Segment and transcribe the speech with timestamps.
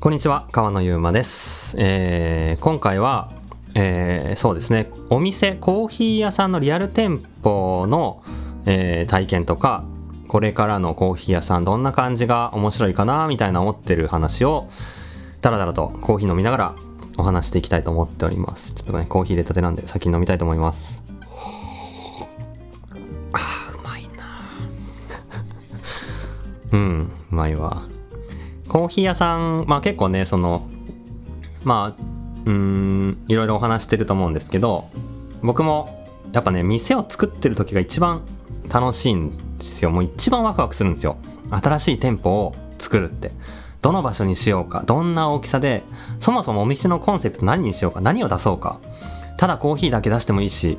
[0.00, 1.76] こんにちは、川野ゆうまです。
[1.78, 3.32] えー今回は、
[3.74, 8.22] えーそうですね、お店、コーヒー屋さんのリアル店舗の、
[8.66, 9.84] えー体験とか、
[10.28, 14.68] これからのコーヒー屋さんどんな感じが面白いかなみたいな思ってる話を
[15.40, 16.74] だらだらとコーヒー飲みながら
[17.16, 18.74] お話していきたいと思っております。
[18.74, 21.02] ちょっとねコーヒー入れたてなんで先に飲みたいと思います。
[23.32, 24.24] あーうまいな
[26.72, 27.84] うんうまいわ
[28.68, 30.68] コーヒー屋さんまあ結構ねその
[31.64, 32.02] まあ
[32.44, 34.88] うんいろいろお話してると思うんですけど
[35.42, 38.22] 僕もやっぱね店を作ってる時が一番
[38.72, 39.90] 楽しいんですよ。
[39.90, 41.16] もう一番ワクワクするんですよ。
[41.50, 43.32] 新しい店舗を作るって。
[43.80, 44.82] どの場所にしようか。
[44.84, 45.84] どんな大きさで
[46.18, 48.00] そもそもお店のコンセプト何にしようか。
[48.00, 48.80] 何を出そうか。
[49.36, 50.78] ただコーヒーだけ出してもいいし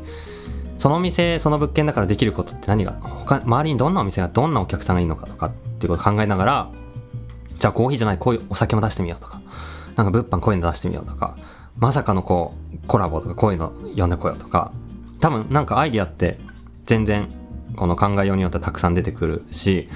[0.78, 6.72] そのお店その物件だからできることって何が他周りにどんなお店がどんなお客さんがいいのかとかっていうことを考えながら
[7.60, 9.42] じゃあコーヒーじゃないこういうお酒も出してみようとか。
[9.96, 11.36] なんか物販こういうの出してみようとか。
[11.78, 14.72] まさかのこうコラボとかこういうの呼んでこようとか。
[15.20, 16.40] 多分なんかアイディアって
[16.86, 17.30] 全然
[17.76, 19.90] この考えようによってたくさん出てくるし。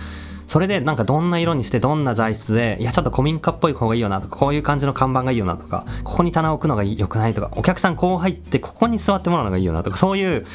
[0.47, 4.35] それでなんかどんな色にしてどんな材質でいやちょっと古民家っぽい方がいいよなとか。
[4.35, 5.85] こういう感じの看板がいいよなとか。
[6.03, 7.51] ここに棚を置くのが良くないとか。
[7.55, 9.97] お客さんこう入ってここに座ってもらうのがいいよなとか。
[9.97, 10.45] そういう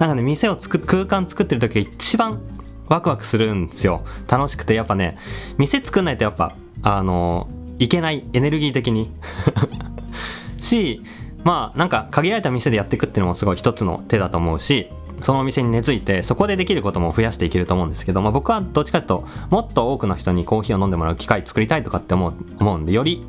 [0.00, 2.40] なんかね店を作っ空間作ってる時が一番
[2.88, 4.04] ワクワクするんですよ。
[4.28, 5.16] 楽しくてやっぱね
[5.58, 9.10] 店作んないとやっぱあのいけないエネルギー的に。
[10.58, 11.02] し
[11.44, 14.90] まあなんか限られた店でやっていくっていうのもすごい一つの手だと思うし
[15.20, 23.24] そのお店に根付いてそこでできることも増やしていけると思うんですけど、まあ、僕はどっちかというともっと多くの人にコーヒーを飲んでもらう機会作りたいとかって思う思うんでより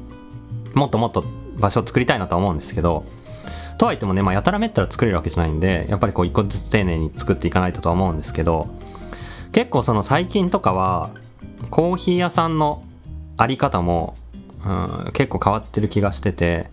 [0.74, 1.24] もっともっと
[1.58, 3.06] 場所を作りたいなとは思うんですけど
[3.78, 8.68] とはいってもね、まあ、やたらめったら作れるわけじゃないんでやっぱりこう一個ずつ丁寧に作っていかないととは思うんですけど
[9.56, 11.12] 結構その最近とかは
[11.70, 12.84] コーヒー屋さんの
[13.38, 14.18] あり方も、
[14.66, 16.70] うん、結構変わってる気がしてて、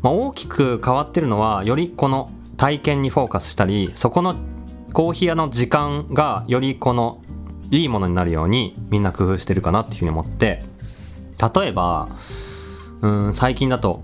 [0.00, 4.36] まあ、大きく変わってるのはよりこの体験にフォーカスしたりそこの
[4.94, 7.20] コーヒー屋の時間がよりこの
[7.70, 10.62] いいものになるようにみんな工夫してるかなっていうふうに思って
[11.54, 12.08] 例えば
[13.02, 14.00] うん最近だと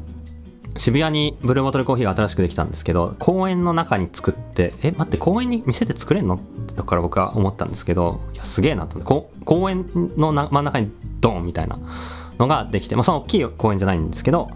[0.76, 6.40] 渋谷にブルーボトルコーヒーが新しくできたんですけど公園の中に作ってえ待って公園に店で作れんの？
[6.76, 9.86] だから僕は思ったんですけどいやすげえなと思って公園
[10.16, 10.90] の真ん中に
[11.20, 11.78] ドンみたいな
[12.38, 14.48] のができて、まあ、その大きい公園じゃないんですけど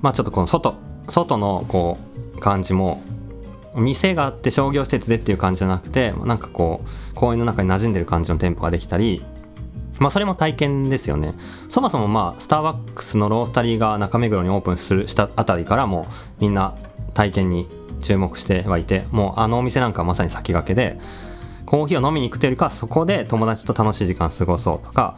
[0.00, 0.76] まあちょっとこの外
[1.08, 1.98] 外のこ
[2.36, 3.02] う感じも
[3.74, 9.22] 店があって商業施設でっていう感じじゃなくてなんかこう公園の中に馴染んでる感じの店舗ができたり
[9.98, 11.34] まあそれも体験ですよね。
[11.68, 16.74] そもそもまあスターバックスのロースタリーが中目黒にオープンするしたあたりからもうみんな
[17.14, 17.68] 体験に
[18.00, 20.98] 注目してはいてもうあのお店なんかまさに先駆けで
[21.64, 24.86] コーヒーを飲みに行くというよりかそこで友達と楽しい時間過ごそう。
[24.86, 25.16] とか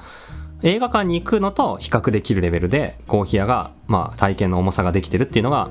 [0.63, 5.69] 映画館に行くのと比較できるレベルでコーヒー屋がまあ体験の重さができてるっていうのが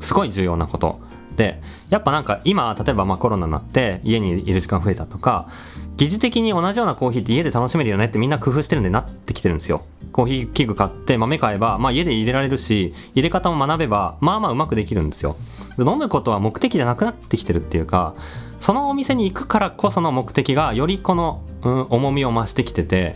[0.00, 1.00] すごい重要なこと。
[1.36, 5.48] でやっぱなんか今例えばまあコロナになって家にいる時間増えたとか
[5.96, 15.36] 疑似的に同じようなコーヒーって家で楽しめるよねってみんな工夫してるんでなってきてるんですよコーヒー器具買って豆買えば、まあ、家で入れられるし入れ方も学べばまあまあうまくできるんですよ。
[15.78, 18.14] 飲むことは目的じゃなくなってきてるっていうか
[18.58, 23.14] そのお店に行くからこその目的がよりこの、うん、重みを増してきてて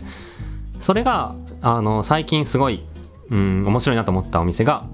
[0.79, 2.83] それがあの最近すごい、
[3.29, 4.85] うん、面白いなと思ったお店が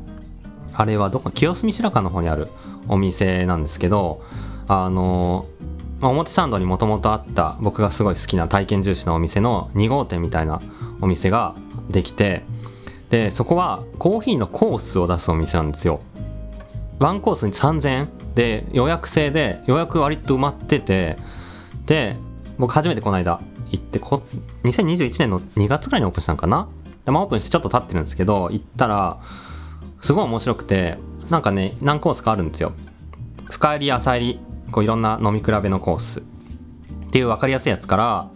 [0.80, 2.48] あれはどこ清澄白河の方にある
[2.88, 4.22] お店なんですけど
[4.68, 5.48] あの、
[6.00, 10.62] まあ、表参道にもともとあった僕がすごい好きな体験重視のお店の2号店みたいな
[11.02, 11.56] お店が
[11.90, 12.44] できて
[13.10, 16.02] でそこはコーヒーのコースを出すお店なんですよ。
[17.00, 18.10] ワンコースに3000円。
[18.36, 21.18] で予約制で予約割と埋まってて
[21.88, 22.18] で
[22.60, 24.22] 僕初めてこの間行ってこ
[24.64, 26.68] 2021年の2月ぐらいにオープンしたのかな？
[27.04, 29.20] で、まあ、オープンしてちょっと経ってるんですけど行ったら
[30.02, 30.98] すごい面白くて
[31.30, 32.74] なんかね何コースかあるんですよ。
[33.50, 34.40] 深入り浅入り
[34.72, 36.20] こういろんな飲み比べのコース。
[36.20, 36.24] っ
[37.10, 38.30] ていう分かりやすいやつから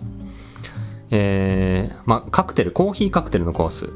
[1.13, 3.91] えーまあ、カクテルコーヒーカクテルのコース。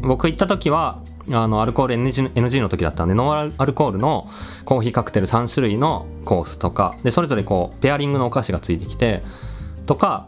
[0.00, 4.28] 僕行った時はあのアルコール NG, の時だったんでノンアルコールの
[4.64, 9.22] コーヒーカクテル3種類のコースとかでそれぞれこうペアリングのお菓子がついてきて
[9.86, 10.26] とか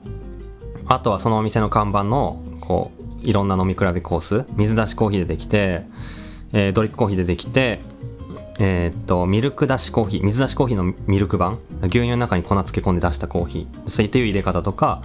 [0.86, 2.92] あとはそのお店の看板のこ
[3.22, 5.86] ういろんな飲み比べコース水出しコーヒーでできて、
[6.54, 7.80] えードリップコーヒーでできて
[8.58, 15.02] えーっとミルク出しコーヒー水出しコーヒーのミルク版牛乳の中に粉漬け込んで出したコーヒーそういう入れ方とか、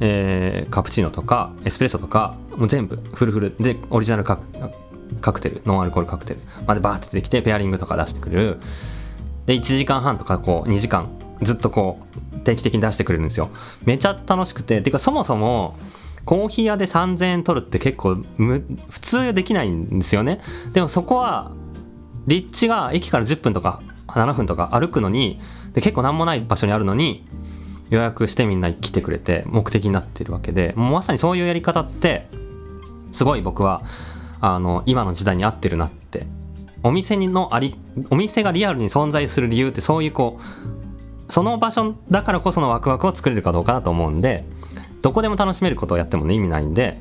[0.00, 4.44] えーカプチーノとかエスプレッソとかもう全部フルフルでオリジナルカク
[5.20, 8.60] カクテルノンアルコールカクテルまでバーって出てきてペアリングとか出してくれる。
[9.46, 11.08] で1時間半とかこう2時間
[11.40, 12.00] ずっとこ
[12.34, 13.50] う定期的に出してくれるんですよ。
[13.84, 15.76] めちゃ楽しくててかそもそも
[16.26, 20.40] コーヒー屋で3000円取るって結構普通できないんですよね。
[20.72, 21.52] でもそこは
[22.26, 25.40] 立地が駅から10分とか7分とか歩くのに
[25.72, 27.24] で結構何もない場所にあるのに
[27.90, 32.26] 予約してみんな来てくれて目的になってるわけでもうまさにそういうやり方って
[33.12, 33.82] すごい僕は
[34.40, 36.26] あの今の時代に合ってるなって。
[36.82, 37.74] お店のあり
[38.10, 44.44] お店がリアルに存在する理由ってそういうこうその場所だからこそのワクワクを作れるかどうかなと思うんで
[45.02, 46.98] どこでも楽しめることをやってもね意味ないんで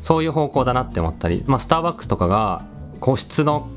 [0.00, 2.64] そういう方向だなって思ったり、まあ、スターバックスとかが
[3.00, 3.68] 個室の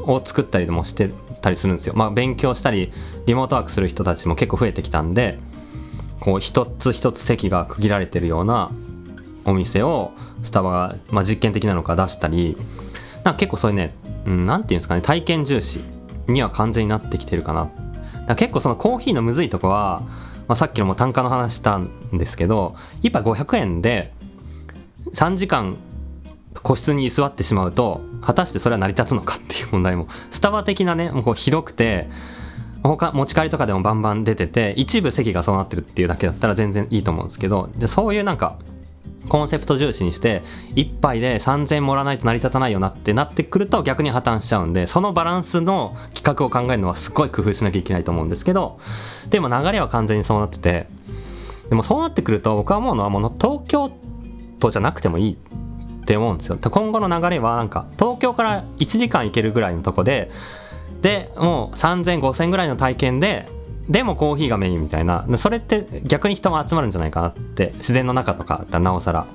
[0.00, 1.94] を作ったりもしてたりするんですよ。
[1.94, 2.92] まあ、勉強したり
[3.26, 5.38] リモートワークする人たちも結構増えてきたんで
[6.18, 8.70] こう一つ一つ席が区切られてるような
[9.44, 10.12] お店を
[10.42, 12.56] スタバが、まあ、実験的なのか出したり
[13.24, 13.94] なんか結構そういうね
[14.26, 15.80] 何、うん、て言うんですかね体験重視
[16.28, 17.70] には完全になってきてるかな
[18.26, 20.02] だ結構そのコーヒーのむずいとこは、
[20.50, 24.12] まあ、さっきのも単価の話したんですけど1杯500円で
[25.12, 25.76] 3時間
[26.64, 32.08] 個室に居座ってしまうと果たしてそれは成り立つのかっていう問題もスタバ的なねもうこう広くて
[32.82, 38.58] 他持ち帰りとかでもバンバン出てて一部席がそうなってるっていうだけだったら全然いいと思うんですけどでそういうなんか
[39.30, 40.42] コンセプト重視にして
[40.74, 48.80] 1杯で3000円もらわないと成り立たないよなってなってくると逆に破綻しちゃうんでそのバランスの企画を考えるのはすごい工夫しなきゃいけないと思うんですけど
[49.30, 50.88] でも流れは完全にそうなってて
[51.68, 53.92] でもそうなってくると僕は思うのはもう東京
[54.58, 56.58] 都じゃなくてもいいって思うんですよ。
[56.60, 60.28] 今後の流れはなんか東京から1時間行けるぐらいのとこで
[61.02, 63.48] でもう30005000ぐらいの体験で
[63.90, 65.26] でもコーヒーがメインみたいな。
[65.36, 67.72] それって逆に人が集まるんじゃないかなって。
[67.76, 69.26] 自然の中とかだなおさら。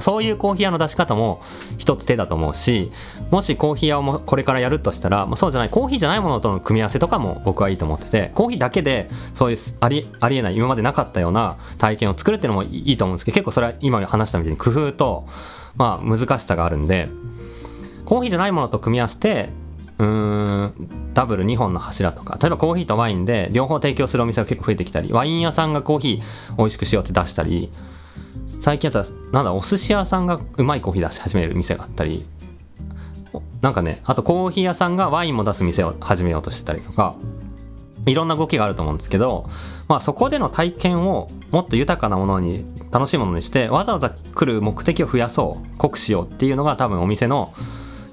[0.00, 1.40] そういうコーヒー屋の出し方も
[1.78, 2.90] 一つ手だと思うし
[3.30, 15.26] もしコーヒー屋をこれからやるとしたら、まあ、そうじゃないコーヒーじゃないものとの組み合わせとかも僕はいいと思っててコーヒーだけでそういうありありえない今までなかったような体験を作るっていうのもいいと思うんですけど結構それは今話したみたいに工夫と、
[15.76, 17.08] まあ、難しさがあるんで
[18.04, 19.50] コーヒーじゃないものと組み合わせて
[19.98, 22.38] うーんダブル2本の柱とか。
[22.40, 27.72] 例えばコーヒーとワインで両方提供するお店が結構増えてきたりワイン屋さんがコーヒー美味しくしようって出したり
[28.46, 32.26] 最近だったらなんだお寿司屋さんがうまいコーヒー出し始める店があったり
[33.60, 37.16] なんかねあとコーヒー屋さんがワインも出す店を始めようとしてたりとか
[38.06, 39.48] いろんな動きがあると思うんですけど、
[39.86, 47.52] まあ、そこでの体験をもっと豊かなものに楽しいものにしてわざわざ来る目的を増やそう濃くしようっていうのが多分お店の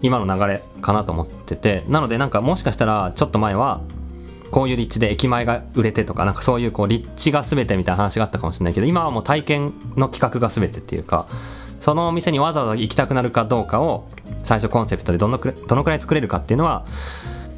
[0.05, 3.81] 今の流れかなと思っててなのでなんかもしかしたらちょっと前は
[4.51, 11.27] こういう立地で駅前が売れてとかなんかそういうこう立地が全てみたいな話があったかもしれないけど今はもう体験の企画が全てっていうか
[11.79, 14.07] そのお店にわざわざ行きたくなるかどうかを
[14.43, 16.85] 最初コンセプトでどのくらいどのくらい作れるかっていうのは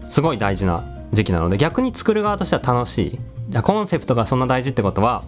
[0.10, 0.84] すごい大事な
[1.14, 3.20] 時期なので逆に作る側としては楽しい。
[3.50, 5.24] じゃコンセプトがそんな大事ってことは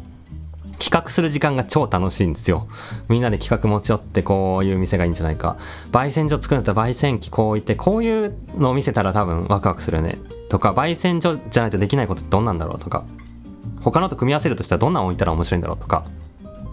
[0.80, 2.68] 企画する時間が超楽しいんですよ。
[3.10, 5.58] みんなで企画持ち寄ってこういう店がいいんじゃないか。
[5.92, 10.18] 焙煎所作るんだったら焙煎機こう置いてこういうのを見せたら多分ワクワクするよね。
[10.50, 13.06] とか焙煎所じゃないとできないことってどんなんだろうとか。
[13.81, 16.06] 他のと組み合わせるとしたらどんなの置いたら面白いんだろうとか。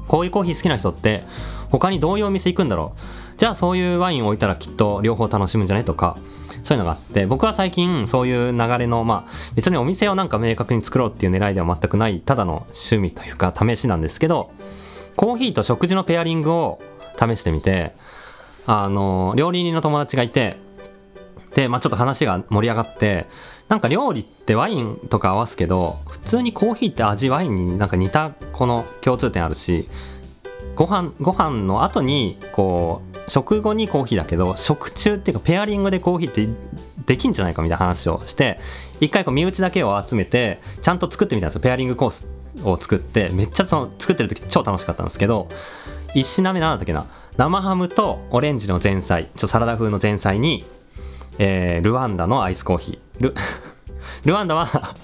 [0.08, 1.24] こういうコーヒー好きな人って
[1.70, 3.00] 他にどういうお店行くんだろう
[3.36, 5.84] じゃあそういうワインを置いたらきっと両方楽しむんじゃない？
[5.84, 6.18] とか
[6.62, 14.50] そういうのがあって僕は最近そういう流れのまあ別にお店をなんか明確に作ろうっていう狙いでは全くないただの趣味というか試しなんですけど
[15.16, 16.80] コーヒーと食事のペアリングを
[17.18, 17.92] 試してみて
[18.66, 20.56] あの料理人の友達がいて
[21.54, 23.26] で、まあ、ちょっと話が盛り上がって
[23.68, 29.88] なんか料理ってワインとか合わすけど普通にコーヒーって味ワインになんか似たこの共通点あるし
[30.76, 36.48] ご飯ご飯の後にこう食後にコーヒーだけど食中っていうかペアリングでコーヒーって
[37.06, 38.58] できんじゃないかみたいな話をして
[39.00, 41.60] 一回こう身内だけを集めてちゃんと作ってみたんですよ。
[41.62, 42.28] ペアリングコース
[42.62, 45.48] を作ってめっちゃその作ってる時超楽しかったんですけど
[46.14, 47.06] 1品目何だったっけな。
[47.38, 50.64] 生ハムとオレンジの前菜ちょっとサラダ風の前菜に、
[51.38, 53.22] えー、ルワンダのアイスコーヒー。
[53.22, 53.34] ル
[54.24, 54.94] ルワンダは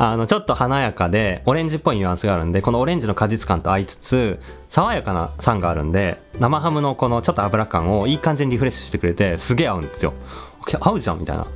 [0.00, 4.38] あの、ちょっと華やかで、オレンジっぽいニュアンスがあるんで、このオレンジの果実感と合いつつ、
[4.68, 10.14] 爽やかな酸があるんで、生ハムのこのちょっと油感をいい感じにリフレッシュしてくれて、すげえ合うんですよ。
[10.80, 11.46] 合うじゃんみたいな。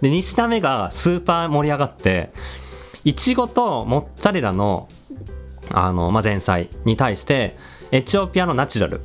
[0.00, 2.32] で、2品目がスーパー盛り上がって、
[3.04, 4.88] いちごとモッツァレラの、
[5.70, 7.56] あの、まあ、前菜に対して、
[7.92, 9.02] エチオピアのナチュラル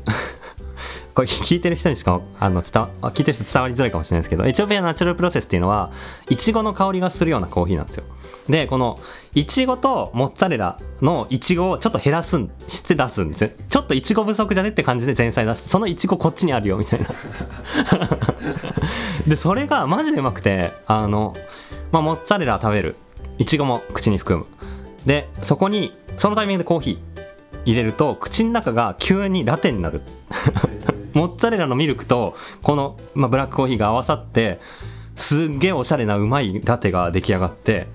[1.16, 5.92] これ聞いてる人にしかあの伝わ聞いてる人伝わりづらいかもしれないですけどエチオピアナチュラルプロセスっていうのは
[6.30, 8.04] いちごの香りがするようなコーヒーなんですよ
[8.50, 9.00] でこの
[9.34, 13.50] いちごとモッツァレラのいちごをちょっと減らすんして出すんですよ。
[13.70, 17.08] ちょっといちご不足じゃねって感じで前菜出してそのいちごこっちにあるよみたいな。
[19.28, 21.36] でそれがマジでうまくてあの、
[21.92, 22.96] まあ、モッツァレラ食べる。
[23.38, 24.46] いちごも口に含む。
[25.06, 26.98] でそこにそのタイミングでコーヒー
[27.66, 30.02] 入れると口の中が急にラテになる。
[31.14, 34.60] モッツァレラのミルクとこの、まあ、ブラックコーヒーが合わさって
[35.16, 37.88] すっげえおしゃれなうまいラテが出来上がって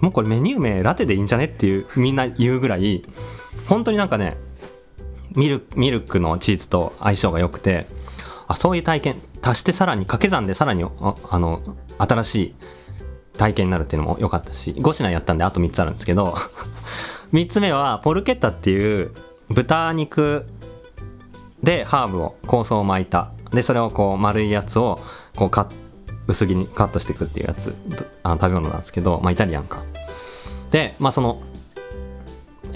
[0.00, 3.02] もうこれメニュー名ラテでいいんじゃねっていうみんな言うぐらい
[3.66, 4.36] 本当になんかね
[5.36, 7.86] ミルミルクのチーズと相性が良くて
[8.48, 11.62] あそういう体験足してさらに掛け算でさらにあの
[11.98, 12.54] 新しい
[13.38, 16.34] 体験になるっていうのも良かったし5品やったんであと3つあるんですけど
[17.32, 19.12] 3つ目はポルケッタっていう
[19.48, 20.46] 豚肉
[21.62, 24.98] でハーブを香草を巻いたでそれをこう丸いやつを
[25.36, 25.74] こうカッ
[26.30, 27.74] 薄切りにカットしていくっていうやつ
[28.22, 29.82] あの食べ物なんですけどまあイタリアンか。
[30.70, 31.42] でまあその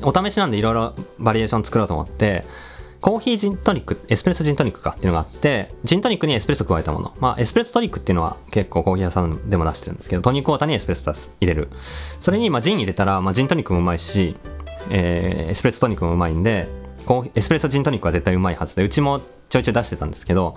[0.03, 2.45] お試しなんでいろいろバリエーション作ろうと思って
[3.01, 7.15] コーヒージントニックエスプレッソジントニックかっていうのがあってジントニックにエスプレッソ加えたもの。
[7.21, 11.69] まあエスプレッソトニックっていうのは結構コーヒー屋さんでも出してるんですけどトニックウォーターにエスプレッソ出す入れる。
[12.19, 14.37] それにまあジン入れたら、まあ、ジントニックもうまいし、
[14.91, 16.67] えー、エスプレッソトニックもうまいんで
[17.07, 19.21] コーエスプレッソジントニックは絶対うまいはずでうちも
[19.51, 20.57] ちょいちょい出してたんですけど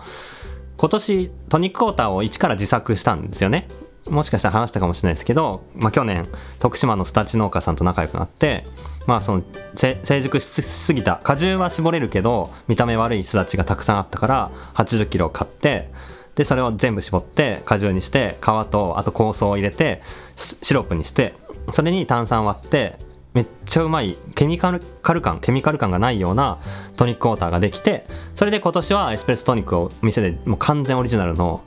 [0.78, 3.68] 今年トニックウォーターを一から自作したんですよね。
[4.08, 6.28] もしかしたら話したかもしれないですけど、まあ、去年
[6.60, 8.64] 徳島のスタチ農家さんと仲良くなって
[9.06, 9.44] まあその
[9.76, 11.18] 成熟しすぎた。
[11.24, 15.90] 果汁は絞れるけど見た目悪いすだちがたくさんあったから80キロ買って
[16.36, 20.02] でそれを全部絞って果汁にして皮とあと香草を入れて
[20.36, 21.34] シロップにして
[21.72, 23.00] それに炭酸割って
[23.38, 24.82] めっちゃうまいケミカル
[25.22, 26.58] 感ケミカル感がないような
[26.96, 31.62] トニックウォーターができてそれで今年はエスプレッソトニックを店でもう完全オリジナルの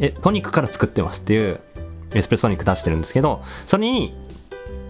[0.00, 1.60] えトニックから作ってますっていう
[2.12, 4.16] エスプレッソトニック出してるんですけどそれに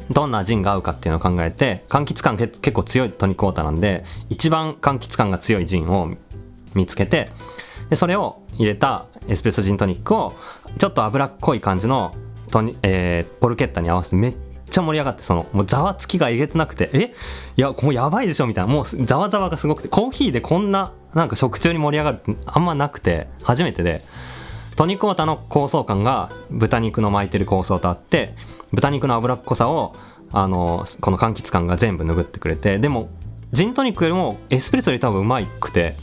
[0.09, 6.15] どんなジンが合うかっていうのを考えて柑橘感結構強いトニックウォーターなんで一番柑橘感が強いジンを
[6.75, 7.29] 見つけて
[7.91, 10.33] でそれを入れたエスプレッソジントニックを
[10.79, 12.11] ちょっと脂っこい感じの
[12.51, 14.37] トニ、えー、ポルケッタに合わせてめっ
[14.73, 17.15] ちゃ盛り上がってそのもうざわつきがえげつなくてえ？
[17.57, 18.73] いやもうやばいでしょみたいな。
[18.73, 24.05] もうざわざわがすごくてコーヒーでこんななんか食中に盛り上がるってあんまなくて初めてで。
[24.75, 28.35] トニックウォータの香草感が豚肉の巻いてる香草とあって
[28.73, 29.95] 豚肉の脂っこさを
[30.33, 33.11] あのこの柑橘感が全部拭ってくれてでも
[33.53, 35.95] ジントニックよりもエスプレッソより多分うまくて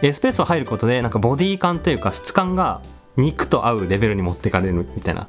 [0.00, 2.82] エスプレッソ入ることでなんかボディ感というか質感が
[3.16, 5.26] 肉と合うレベルに持ってかれるみたいな。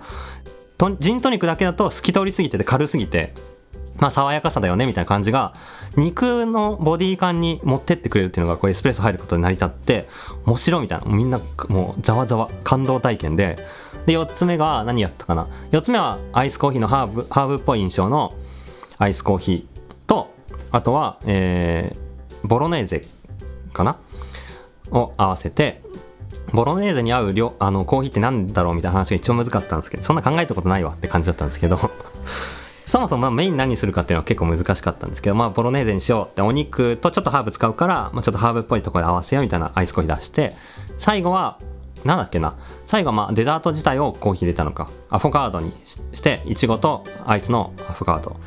[1.00, 3.34] ジントニックだけだと透き通りすぎてて軽すぎて
[3.98, 5.54] まあ爽やかさだよねみたいな感じが
[5.96, 10.08] 肉のボディ感に持ってってくれるっていうのがこうエスプレッソ入ることに成り立って
[10.46, 11.06] 面白いみたいな。
[11.06, 11.40] みんな
[11.70, 12.50] もうざわざわ。
[12.66, 13.58] 感動体験で。
[14.06, 15.48] で4つ目が何やったかな。
[15.72, 18.36] 4つ目はアイスコーヒーのハーブハーブっぽい印象の
[18.98, 20.36] アイスコーヒーと
[20.72, 23.02] あとは、えー、ボロネーゼ
[23.72, 23.98] かな？
[24.92, 25.82] を合わせて
[26.52, 31.80] ボロネーゼに合う量あのコーヒーって何だろうみたいな話が一番難かったんですけどそんな考えたことないわって感じだったんですけど。
[32.86, 40.54] そもそもまメイン何するかっていうのは結構難しかったんですけど、まあ、ボロネーゼにしようってお肉とちょっとハーブ使うから、まあ、ちょっとハーブっぽいところで合わせようみたいなアイスコーヒー出して
[41.00, 41.58] 最後は
[42.06, 42.54] なんだっけな。
[42.86, 44.88] 最後はまあデザート自体をコーヒー入れたのか。
[45.10, 48.38] アフォカードにしていちごとアイスのアフォカード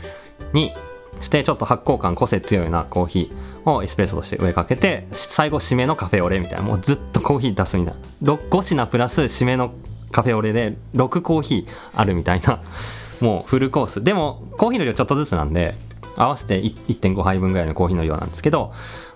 [0.52, 0.72] に
[1.20, 8.34] してちょっと発酵感個性強いなコーヒーをエスプレッソとして上かけて最後締めのカフェオレみたいなもうずっとコーヒー出すみたいな。
[8.34, 9.72] 5品プラス締めの
[10.10, 12.60] カフェオレで6コーヒーあるみたいな。
[13.20, 14.04] もうフルコース。
[14.04, 15.75] でもコーヒーの量ちょっとずつなんで
[16.16, 18.72] 合わせて1.5杯分ぐらいのコーヒーの量なんですけど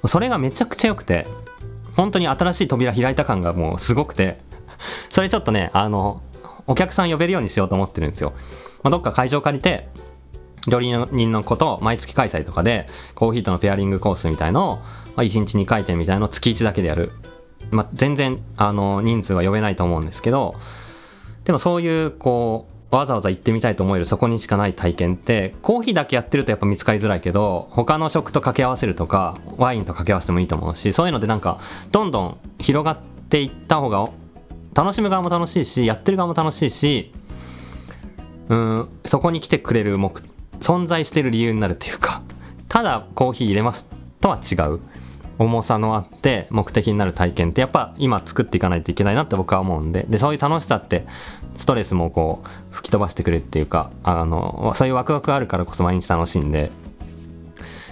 [0.06, 1.26] それがめちゃくちゃ良くて
[1.96, 4.38] 本当に新しい扉開いた感がもうすごくて
[5.10, 6.22] それちょっとねあの
[6.66, 8.32] お客さん呼べるようにしようと思ってるんですよ、
[8.82, 9.88] まあ、どっか会場借りて
[10.68, 14.82] 料理人の子と毎月開催とかでコーヒーとのペアリングコースみたいのを、ま
[15.16, 17.10] あ、1日2回転みたいのを月1だけでやる、
[17.70, 20.54] まあ、全然あの人数は呼べないと思うんですけど
[21.44, 31.58] でもそういうこうわざわざ行ってみたいと思えるそこにしかない体験ってコーヒーだけやってるとやっぱ見つかりづらいけど他の食と掛け合わせるとかワインと掛け合わせてもいいと思うしそういうのでなんか
[31.90, 32.98] どんどん広がっ
[33.30, 34.06] ていった方が
[34.74, 37.12] 楽しむ側も楽しいしやってる側も楽しいし
[38.50, 40.22] うんそこに来てくれる目
[40.62, 42.22] 存在してる理由になるっていうか
[42.68, 43.90] ただコーヒー入れます
[44.20, 44.80] とは違う。
[45.38, 50.06] 重さのあって目的になる体験ってやっぱ今作っていかないといけないなって僕は思うんで。
[50.08, 51.06] でそういう楽しさって
[51.54, 56.70] ストレスもこう吹き飛ばしてくれるっていうかあのそういうワクワクがあるからこそ毎日楽しいんで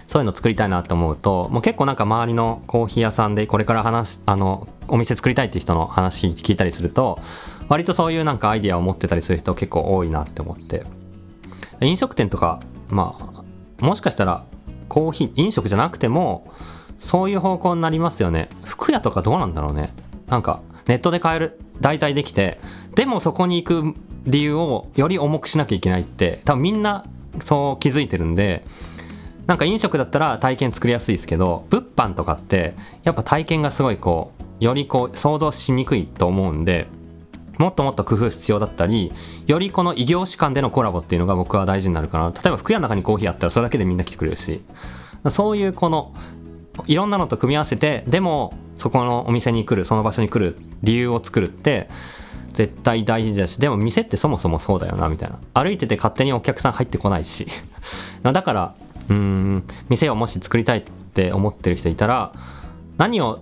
[0.06, 7.20] そういうの作りたいなと思うともう結構なんか周りのコーヒー屋さんでこれから話あのお店作りたいっていう人の話聞いたりすると
[7.68, 10.99] 割とそういうなんかアイディアを持ってたりする人結構多いなって思って。
[11.80, 13.14] 飲食店とかま
[13.80, 14.44] あもしかしたら
[14.88, 16.52] コーヒー飲食じゃなくても
[16.98, 18.48] そういう方向になりますよね。
[18.64, 19.92] 服屋とかどうなんだろうね。
[20.28, 22.60] なんかネットで買える代替できて
[22.94, 23.94] でもそこに行く
[24.24, 27.04] 理由をより重くしなきゃいけないって多分みんな
[27.42, 28.64] そう気づいてるんで
[29.46, 36.86] なんか飲食だったら体験作りやすいですけど物販とかってやっぱ体験がすごいこうよりこう想像しにくいと思うんで
[37.60, 39.12] もっともっと工夫必要だったり
[39.46, 42.30] よりこの異業種間でのコラボっていうのが僕は大事になるかな。
[42.30, 44.62] 例えば服屋の中にコーヒーあったらそれだけでみんな来てくれるし。
[45.28, 46.14] そういうこの
[46.86, 51.90] いろんなのと組み合わせてでもそこのお店に来るその場所に来る理由を作るって
[52.54, 55.38] 絶対大事だしでも店ってそもそもそうだよなみたいな。
[55.52, 57.46] 歩いてて勝手にお客さん入ってこないし。
[58.24, 58.74] だから
[59.10, 62.32] うーん店をもし作りたいって思ってる人いたら
[62.96, 63.40] 何を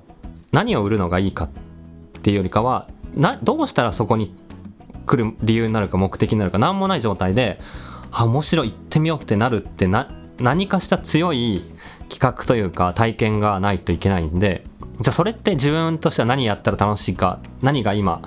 [0.50, 1.48] 何を売るのがいいかっ
[2.20, 4.34] ていうよりかはなどうしたらそこに
[5.06, 7.60] 来る理由になるか目的になるか何もない状態で
[8.10, 11.62] あ面白い行ってみようってなるってな何かした強い
[12.08, 14.64] 企画というか体験がないといけないんで
[15.00, 18.22] じゃあそれって自分としては何やったら楽しいか何が今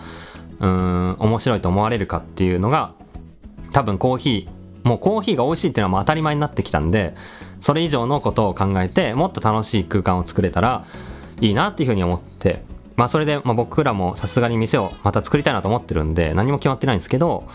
[0.60, 2.94] うん面白いと思われるかっていうのが
[3.72, 7.16] 多分コーヒーもうコーヒーが美味しいっていうのはもう当たり前になってきたんで
[7.60, 10.86] それ以上のことを考えてもっと楽しい空間を作れたら
[11.40, 12.64] いいなっていうふうに思って
[13.02, 17.48] まあそれで、まあ、僕らもさすがに店をまた作りたいなと思ってるんで何も決まってないんですけど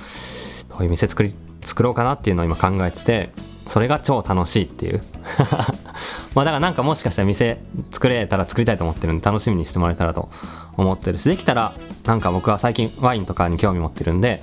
[0.71, 3.31] どういう店作り作ろうかなっていうのを今考えてて
[3.69, 5.05] それが超楽しいっていう。
[6.35, 7.61] まあだからなんかもしかしたら店
[7.93, 10.31] 作れたら作りたいと思ってるんで楽しみにしてもらえたらと
[10.77, 11.75] 思ってるしできたら
[12.07, 14.43] なんか僕は最近ワインとかに興味持ってるんで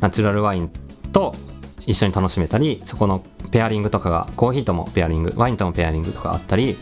[0.00, 0.70] ナチュラルワイン
[1.12, 1.34] と
[1.86, 6.78] 一緒に楽しめたりそこのペアリングとかがコーヒーともペアリングワインともペアリングとかあったり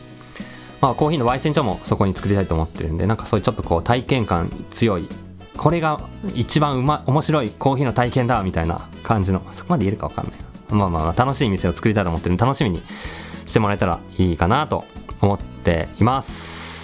[0.80, 5.08] まあコーヒーの焙煎所もそこに作りたいと思ってるんでなんかそういうちょっとこう体験感強い
[5.56, 6.00] これが
[6.34, 10.34] 一番うま面白いコーヒーの体験だみたいな感じのそこまで言えるか分かんない。
[10.70, 12.82] なまあまあ楽しい店を作りたいと思ってるんで楽しみに
[13.46, 14.84] してもらえたらいいかなと
[15.20, 16.75] 思っています。